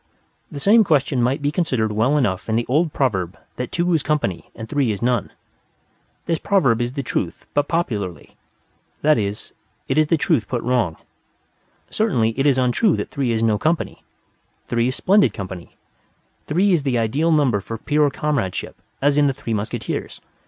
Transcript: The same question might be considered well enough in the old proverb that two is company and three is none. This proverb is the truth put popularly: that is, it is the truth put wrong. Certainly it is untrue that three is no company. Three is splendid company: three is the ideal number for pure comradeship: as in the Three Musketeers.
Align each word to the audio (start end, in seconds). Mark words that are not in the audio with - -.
The 0.51 0.59
same 0.59 0.83
question 0.83 1.21
might 1.21 1.43
be 1.43 1.51
considered 1.51 1.91
well 1.91 2.17
enough 2.17 2.49
in 2.49 2.55
the 2.55 2.65
old 2.67 2.91
proverb 2.91 3.37
that 3.57 3.71
two 3.71 3.93
is 3.93 4.01
company 4.01 4.49
and 4.55 4.67
three 4.67 4.91
is 4.91 4.99
none. 4.99 5.31
This 6.25 6.39
proverb 6.39 6.81
is 6.81 6.93
the 6.93 7.03
truth 7.03 7.45
put 7.53 7.67
popularly: 7.67 8.35
that 9.03 9.19
is, 9.19 9.53
it 9.87 9.99
is 9.99 10.07
the 10.07 10.17
truth 10.17 10.47
put 10.47 10.63
wrong. 10.63 10.97
Certainly 11.91 12.33
it 12.39 12.47
is 12.47 12.57
untrue 12.57 12.95
that 12.95 13.11
three 13.11 13.31
is 13.31 13.43
no 13.43 13.59
company. 13.59 14.01
Three 14.67 14.87
is 14.87 14.95
splendid 14.95 15.35
company: 15.35 15.75
three 16.47 16.73
is 16.73 16.81
the 16.81 16.97
ideal 16.97 17.31
number 17.31 17.61
for 17.61 17.77
pure 17.77 18.09
comradeship: 18.09 18.75
as 19.03 19.19
in 19.19 19.27
the 19.27 19.33
Three 19.35 19.53
Musketeers. 19.53 20.19